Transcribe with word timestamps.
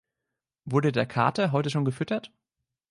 Wurde 0.65 0.91
der 0.91 1.05
Kater 1.05 1.51
heute 1.51 1.69
schon 1.69 1.85
gefüttert? 1.85 2.31